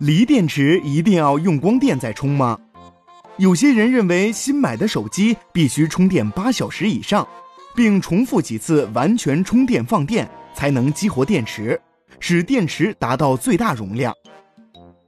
[0.00, 2.58] 锂电池一定要用光电再充吗？
[3.36, 7.28] 有些人认为新买的手机必须充电八小时以上，
[7.76, 11.78] 并重复几次完全充电放电才能激活电池，
[12.18, 14.14] 使电池达到最大容量。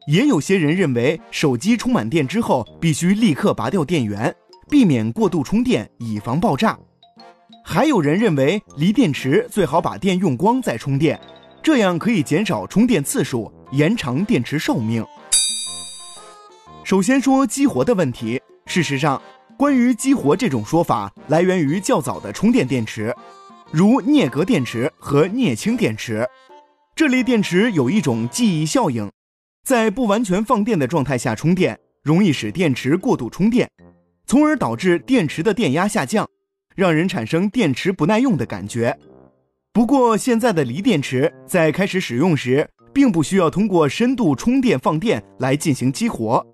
[0.06, 4.34] 也有些人认为手机充满电之后必须立刻拔掉电源，
[4.68, 6.78] 避免过度充电，以防爆炸。
[7.64, 11.18] 还有人认为锂电池最好把电用光再充电，
[11.62, 13.50] 这样可以减少充电次数。
[13.72, 15.04] 延长电池寿命。
[16.84, 18.40] 首先说激活的问题。
[18.66, 19.20] 事实上，
[19.56, 23.14] 关于激活这种说法，来源于较早的充电电池，
[23.70, 26.28] 如镍镉电池和镍氢电池。
[26.94, 29.10] 这类电池有一种记忆效应，
[29.64, 33.70] 在不完全放电的状态下充电，容易使电池过度充电，
[34.26, 36.28] 从而导致电池的电压下降，
[36.76, 38.98] 让人产生电池不耐用的感觉。
[39.72, 46.44] 不过，现在的锂电池在开始使用时，并不需要通过深度充电放电来进行激活，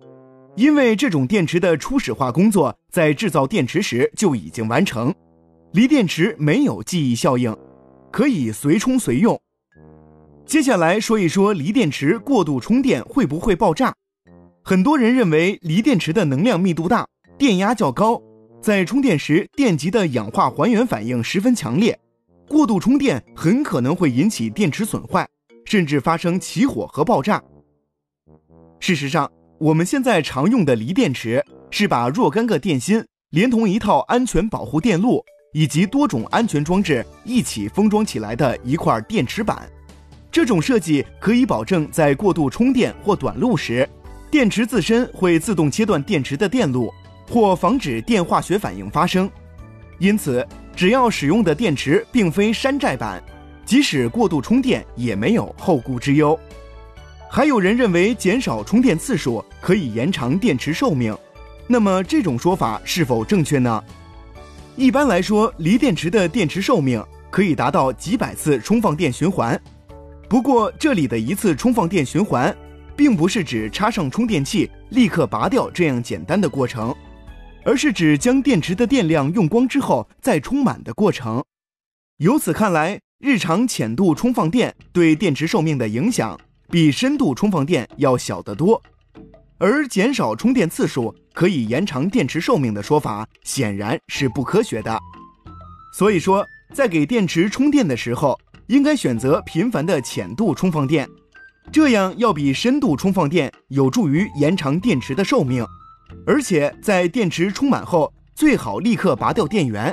[0.56, 5.14] 因为这种电池的初始化工作在制造电池时就已经完成。
[5.72, 7.54] 锂电池没有记忆效应，
[8.10, 9.38] 可以随充随用。
[10.46, 13.94] 接下来说一说锂电池过度充电会不会爆炸？
[14.64, 18.20] 很多人认为锂电池的能量密度大，电压较高，
[18.62, 21.98] 在充电时电极的氧化还原反应十分强烈，
[22.48, 25.28] 过度充电很可能会引起电池损坏。
[25.68, 27.42] 甚至发生起火和爆炸。
[28.80, 39.68] 事实上，我们现在常用的锂电池是把若干个电芯连同一套安全保护电路以及多种安全装置一起封装起来的一块电池板。
[40.32, 43.86] 这种设计可以保证在过度充电或短路时，
[44.30, 46.90] 电池自身会自动切断电池的电路，
[47.30, 49.30] 或防止电化学反应发生。
[49.98, 53.22] 因此，只要使用的电池并非山寨版。
[53.68, 56.40] 即使过度充电也没有后顾之忧。
[57.28, 61.14] 还有人认为减少充电次数可以延长电池寿命，
[61.66, 63.84] 那么这种说法是否正确呢？
[64.74, 69.60] 一般来说，锂电池的电池寿命可以达到几百次充放电循环。
[70.30, 72.56] 不过，这里的一次充放电循环，
[72.96, 76.96] 并不是指插上充电器立刻拔掉这样简单的过程，
[77.66, 81.44] 而是指将电池的电量用光之后再充满的过程。
[82.16, 82.98] 由此看来。
[83.20, 86.38] 日常浅度充放电对电池寿命的影响
[86.70, 88.80] 比深度充放电要小得多，
[89.58, 94.96] 而减少充电次数可以延长电池寿命的说法显然是不科学的。
[95.92, 101.08] 所以说，在给电池充电的时候，应该选择频繁的浅度充放电，
[101.72, 105.66] 这样要比深度充放电有助于延长电池的寿命。
[106.24, 109.92] 而且在电池充满后，最好立刻拔掉电源，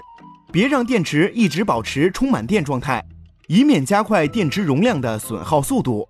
[0.52, 3.04] 别让电池一直保持充满电状态。
[3.48, 6.08] 以免加快电池容量的损耗速度。